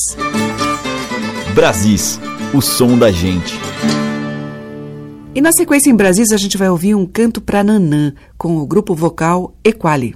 Brasis, 1.55 2.19
o 2.53 2.59
som 2.59 2.97
da 2.97 3.09
gente. 3.09 3.57
E 5.34 5.39
na 5.39 5.53
sequência 5.53 5.89
em 5.89 5.95
Brasis 5.95 6.34
a 6.34 6.38
gente 6.38 6.57
vai 6.57 6.69
ouvir 6.69 6.93
um 6.93 7.05
canto 7.05 7.39
pra 7.39 7.63
Nanã, 7.63 8.11
com 8.38 8.57
o 8.57 8.67
grupo 8.67 8.93
vocal 8.93 9.55
Equali. 9.63 10.13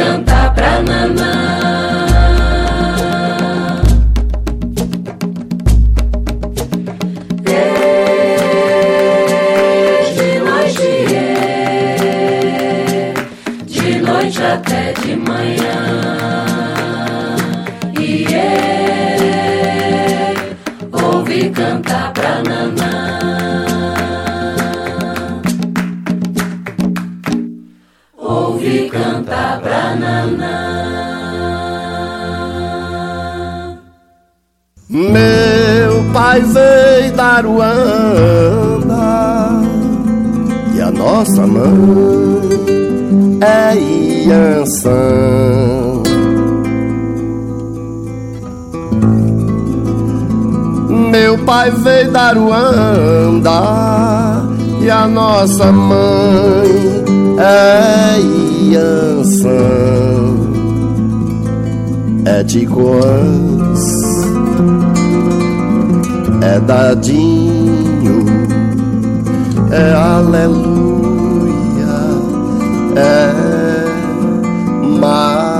Cantar 0.00 0.54
pra 0.54 0.82
Nanã. 0.82 1.19
Mãe 41.68 43.38
é 43.42 43.76
Iansã. 44.26 44.90
Meu 51.10 51.38
pai 51.38 51.70
veio 51.70 52.12
da 52.12 52.32
Ruanda 52.32 53.50
e 54.80 54.90
a 54.90 55.06
nossa 55.06 55.72
mãe 55.72 57.04
é 57.38 58.20
Iansã. 58.70 59.50
É 62.24 62.42
de 62.42 62.66
Coans 62.66 64.00
é 66.42 66.58
dadinho, 66.60 68.24
é 69.70 69.92
aleluia, 69.92 70.59
é 72.96 73.32
Mateus. 74.98 75.50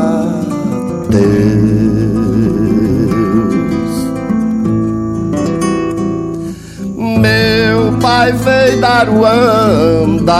Meu 6.96 7.92
pai 8.00 8.32
veio 8.32 8.80
da 8.80 9.04
Ruanda 9.04 10.34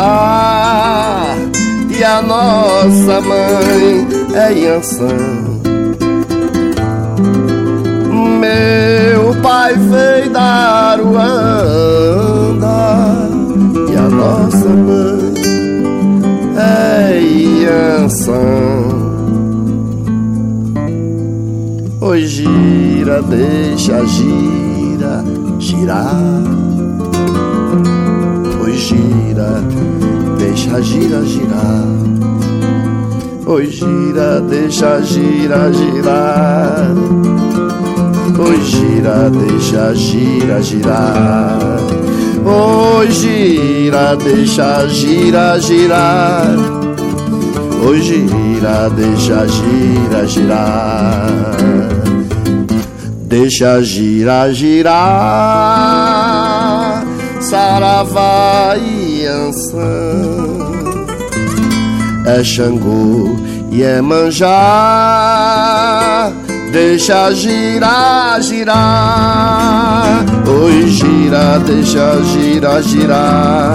e 1.90 2.04
a 2.04 2.22
nossa 2.22 3.20
mãe 3.20 4.08
é 4.34 4.52
Yansan. 4.52 5.60
Meu 8.40 9.34
pai 9.42 9.74
veio 9.74 10.30
da 10.30 10.96
Ruanda 10.96 12.70
e 13.92 13.96
a 13.96 14.08
nossa 14.08 14.68
mãe 14.68 15.09
Yansan. 18.10 18.34
Oi, 22.00 22.26
gira, 22.26 23.22
deixa, 23.22 24.04
gira, 24.04 25.24
girar. 25.60 26.42
Oi, 28.62 28.72
gira, 28.72 29.62
deixa, 30.40 30.80
gira, 30.80 31.24
girar. 31.24 31.86
Oi, 33.46 33.66
gira, 33.66 34.40
deixa, 34.40 35.00
gira, 35.02 35.70
girar. 35.72 36.90
Oi, 38.38 38.60
gira, 38.64 39.30
deixa, 39.30 39.94
gira, 39.94 40.60
girar. 40.60 41.78
Oi, 42.44 43.08
gira, 43.12 44.16
deixa, 44.16 44.86
gira, 44.88 45.58
girar. 45.60 46.79
Oi, 47.86 48.00
gira, 48.02 48.88
deixa, 48.90 49.46
gira, 49.48 50.26
girar. 50.26 51.56
Deixa, 53.26 53.82
gira, 53.82 54.52
girar. 54.52 55.00
Saravá 57.40 58.76
e 58.76 59.26
Ansan. 59.26 60.60
É 62.26 62.44
Xangô 62.44 63.36
e 63.72 63.82
é 63.82 64.00
manjar 64.00 64.50
Deixa 66.72 67.32
girar, 67.32 68.40
girar. 68.40 70.24
Oi, 70.46 70.86
gira, 70.86 71.58
deixa 71.58 72.22
girar, 72.22 72.80
girar. 72.82 73.74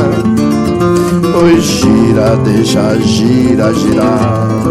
Oi, 1.36 1.60
gira, 1.60 2.38
deixa 2.46 2.98
girar, 3.00 3.74
girar. 3.74 4.64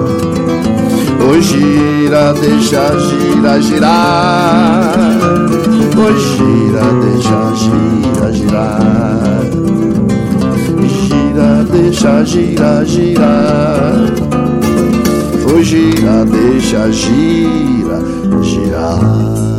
Oi, 1.28 1.42
gira, 1.42 2.32
deixa 2.32 2.88
girar, 3.00 3.60
girar. 3.60 4.94
Oi, 5.94 6.14
gira, 6.32 6.84
deixa 7.02 7.40
girar, 7.60 8.32
girar. 8.32 9.44
Gira, 10.88 11.64
deixa 11.70 12.24
girar, 12.24 12.84
girar. 12.86 13.94
Oi, 15.52 15.62
gira, 15.62 16.24
deixa 16.24 16.90
gira, 16.90 18.00
girar. 18.42 19.53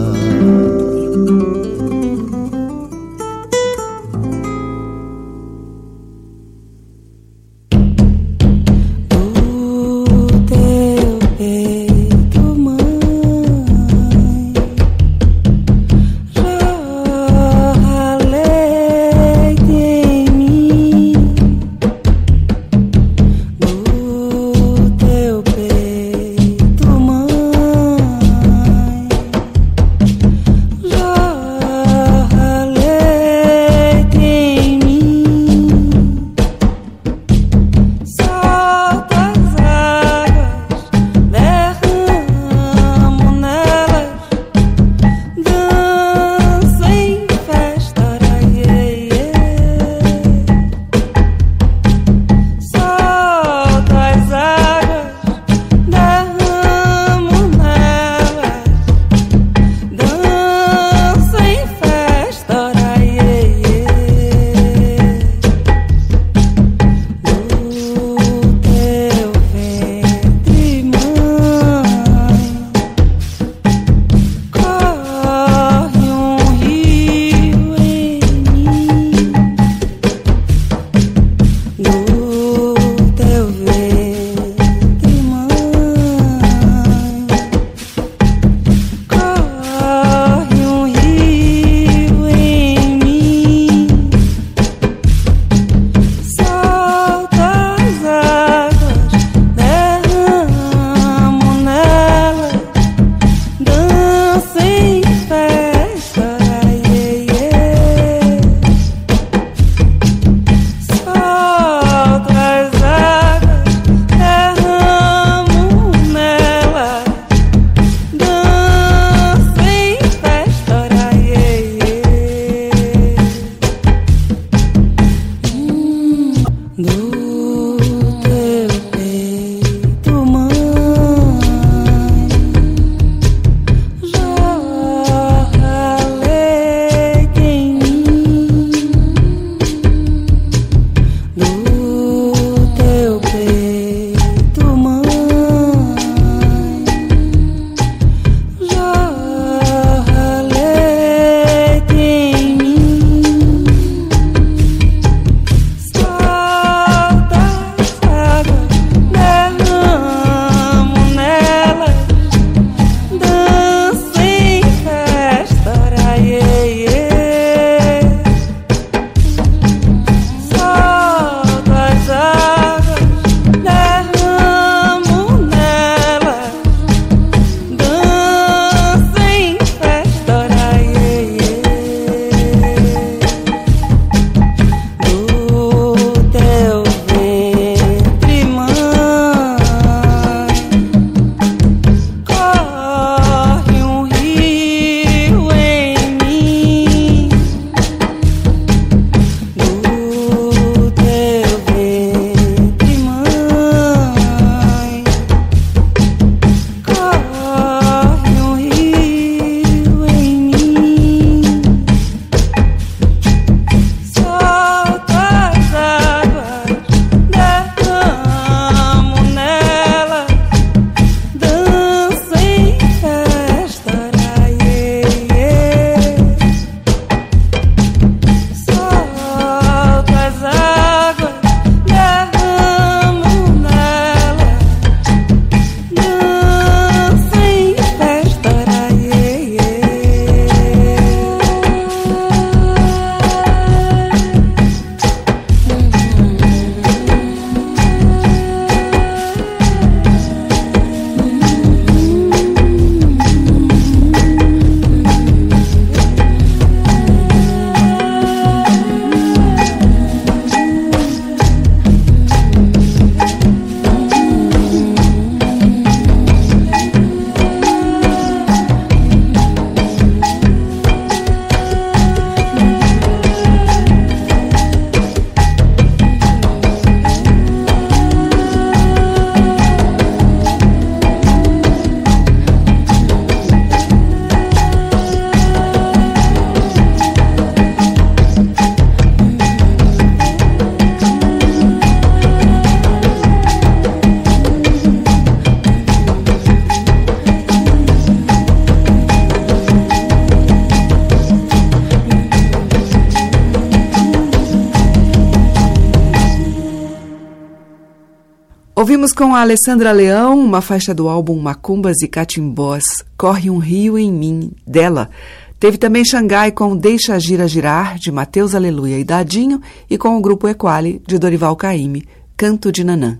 Com 309.15 309.33
a 309.33 309.39
Alessandra 309.39 309.93
Leão 309.93 310.37
uma 310.37 310.59
faixa 310.59 310.93
do 310.93 311.07
álbum 311.07 311.39
Macumbas 311.39 312.01
e 312.01 312.07
Catimbós, 312.07 312.83
Corre 313.17 313.49
um 313.49 313.57
Rio 313.57 313.97
em 313.97 314.11
Mim, 314.11 314.51
dela. 314.67 315.09
Teve 315.57 315.77
também 315.77 316.03
Xangai 316.03 316.51
com 316.51 316.75
Deixa 316.75 317.15
a 317.15 317.19
Gira 317.19 317.47
Girar, 317.47 317.97
de 317.97 318.11
Mateus 318.11 318.53
Aleluia 318.53 318.99
e 318.99 319.05
Dadinho, 319.05 319.61
e 319.89 319.97
com 319.97 320.17
o 320.17 320.21
grupo 320.21 320.49
Equali, 320.49 321.01
de 321.07 321.17
Dorival 321.17 321.55
Caymmi, 321.55 322.05
Canto 322.35 322.73
de 322.73 322.83
Nanã. 322.83 323.17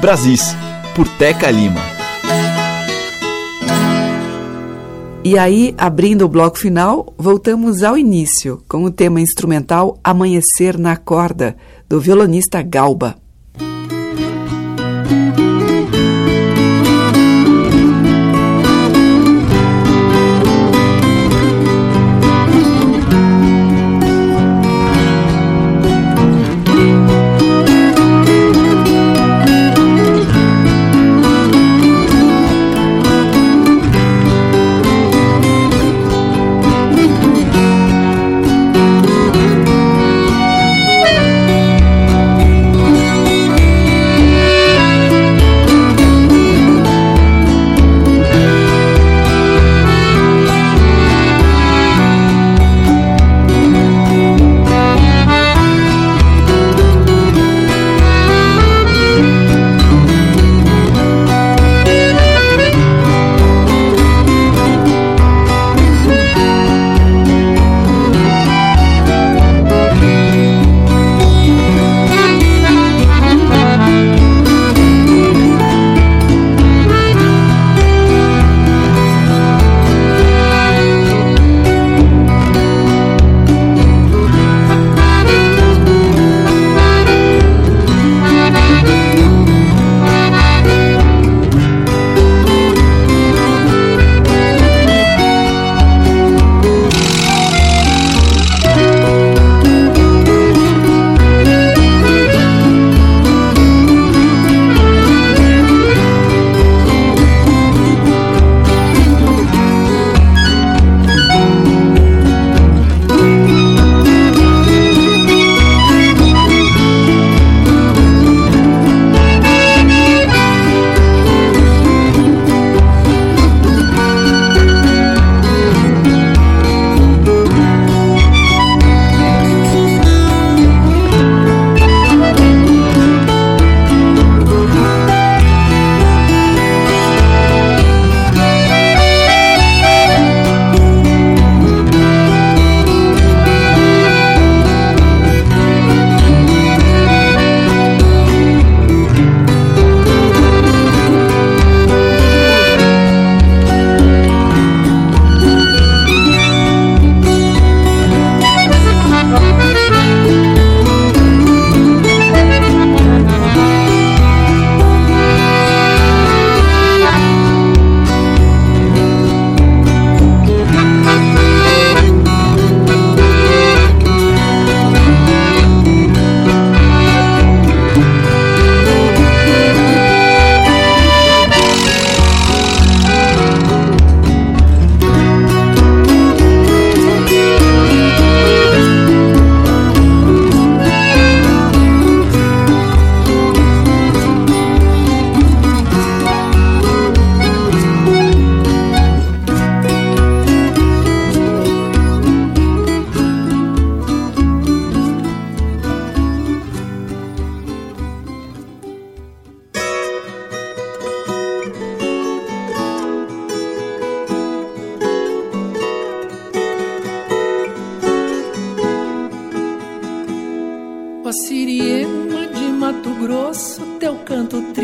Brasis, 0.00 0.54
por 0.96 1.06
Teca 1.16 1.48
Lima. 1.48 1.80
E 5.22 5.38
aí, 5.38 5.74
abrindo 5.78 6.24
o 6.24 6.28
bloco 6.28 6.58
final, 6.58 7.14
voltamos 7.16 7.84
ao 7.84 7.96
início, 7.96 8.62
com 8.68 8.82
o 8.82 8.90
tema 8.90 9.20
instrumental 9.20 9.96
Amanhecer 10.02 10.76
na 10.76 10.96
Corda, 10.96 11.56
do 11.88 12.00
violonista 12.00 12.62
Galba. 12.62 13.27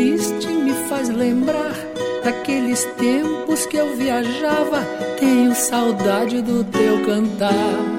triste 0.05 0.47
me 0.47 0.71
faz 0.87 1.09
lembrar 1.09 1.73
daqueles 2.23 2.85
tempos 2.97 3.65
que 3.65 3.75
eu 3.75 3.95
viajava. 3.95 4.83
Tenho 5.19 5.55
saudade 5.55 6.43
do 6.43 6.63
teu 6.63 7.03
cantar. 7.03 7.95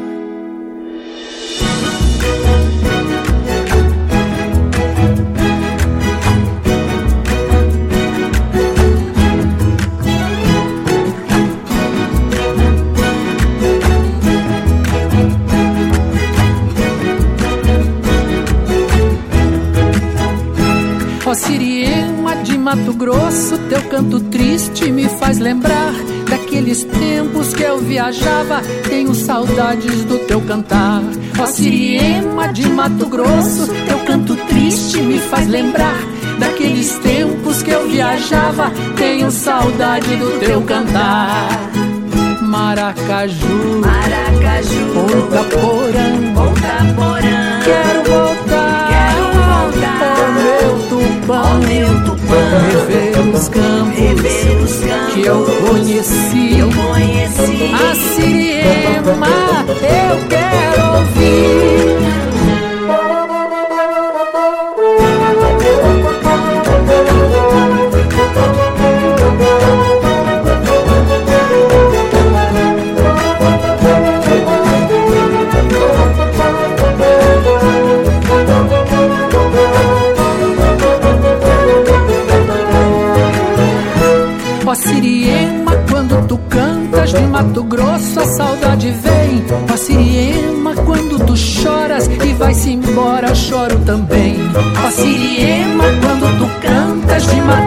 Saudades 29.36 30.04
do 30.04 30.18
teu 30.20 30.40
cantar. 30.40 31.02
Ó 31.38 31.46
Siriema 31.46 32.52
de 32.52 32.68
Mato 32.68 33.07
Grosso, 33.07 33.66
teu 33.86 33.98
canto 34.00 34.36
triste 34.46 34.98
me 35.02 35.18
faz 35.18 35.48
lembrar 35.48 35.98
daqueles 36.38 36.98
tempos 37.00 37.62
que 37.62 37.70
eu 37.70 37.88
viajava. 37.88 38.70
Tenho 38.96 39.30
saudade 39.30 40.16
do 40.16 40.38
teu 40.38 40.62
cantar. 40.62 41.48
Maracaju, 42.40 43.80
Maracaju, 43.80 44.86
Ponta 44.94 45.44
Porã, 45.44 46.34
Ponta 46.34 46.94
Porã. 46.94 47.61
Quero 47.64 48.04
voltar, 48.04 48.88
quero 48.88 49.24
voltar. 49.34 50.16
Oh, 50.18 50.32
meu 50.32 50.72
tupã, 50.88 51.42
oh, 51.42 51.59
meu 51.66 52.04
tupã, 52.04 53.16
os 53.37 53.49
campos, 53.49 53.99
rever 53.99 54.57
os 54.62 54.76
campos 54.76 55.14
que 55.14 55.26
eu 55.26 55.45
conheci, 55.68 56.59
eu 56.59 56.70
conheci. 56.70 57.72
A 57.74 57.95
Siriema 57.95 59.28
eu 59.82 60.28
quero 60.28 60.97
ouvir. 60.97 62.26
Mato 87.37 87.62
Grosso 87.64 88.21
a 88.21 88.25
saudade 88.25 88.91
vem. 88.91 89.45
A 89.73 89.77
Siriema 89.77 90.75
quando 90.75 91.19
tu 91.27 91.37
choras 91.37 92.07
E 92.07 92.33
vai-se 92.33 92.73
embora, 92.73 93.35
choro 93.35 93.79
também. 93.81 94.37
A 94.87 94.91
Siriema 94.91 95.85
quando 96.01 96.39
tu 96.39 96.61
cantas 96.61 97.27
De 97.27 97.41
Mato 97.43 97.66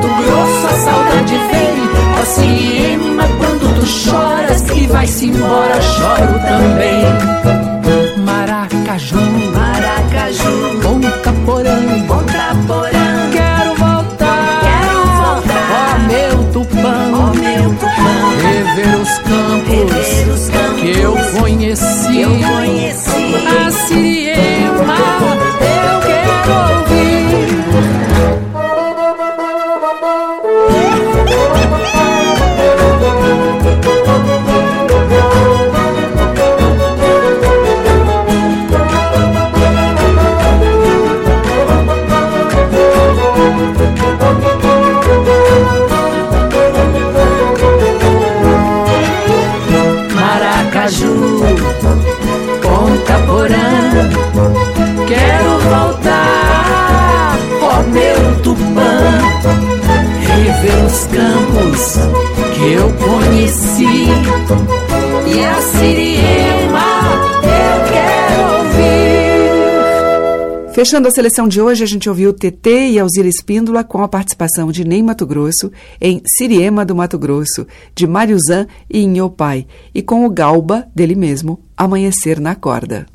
Fechando 70.80 71.10
a 71.10 71.12
seleção 71.12 71.46
de 71.46 71.60
hoje, 71.60 71.84
a 71.84 71.86
gente 71.86 72.08
ouviu 72.08 72.32
TT 72.32 72.92
e 72.92 73.00
Alzira 73.00 73.28
Espíndola 73.28 73.84
com 73.84 74.02
a 74.02 74.08
participação 74.08 74.72
de 74.72 74.88
Ney 74.88 75.04
Mato 75.04 75.26
Grosso 75.26 75.70
em 76.00 76.22
Siriema 76.26 76.86
do 76.86 76.96
Mato 76.96 77.20
Grosso, 77.20 77.68
de 77.94 78.08
Mariuzan 78.08 78.66
e 78.90 79.02
Inhopai, 79.02 79.68
e 79.94 80.02
com 80.02 80.26
o 80.26 80.30
Galba, 80.30 80.88
dele 80.96 81.16
mesmo, 81.16 81.60
Amanhecer 81.76 82.40
na 82.40 82.56
Corda. 82.56 83.08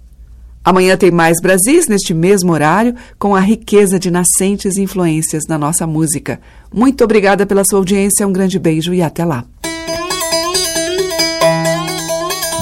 Amanhã 0.63 0.95
tem 0.95 1.11
mais 1.11 1.41
Brasis 1.41 1.89
neste 1.89 2.13
mesmo 2.13 2.53
horário, 2.53 2.95
com 3.19 3.35
a 3.35 3.41
riqueza 3.41 3.99
de 3.99 4.11
nascentes 4.11 4.77
influências 4.77 5.45
na 5.49 5.57
nossa 5.57 5.87
música. 5.87 6.43
Muito 6.71 7.03
obrigada 7.03 7.47
pela 7.47 7.65
sua 7.65 7.79
audiência, 7.79 8.29
um 8.29 8.33
grande 8.33 8.59
beijo 8.59 8.93
e 8.93 9.01
até 9.01 9.25
lá. 9.25 9.43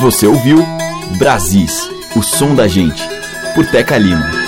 Você 0.01 0.29
ouviu 0.29 0.59
Brasis, 1.19 1.91
o 2.15 2.23
som 2.23 2.55
da 2.55 2.69
gente, 2.69 3.03
por 3.57 3.67
Teca 3.67 3.99
Lima. 3.99 4.42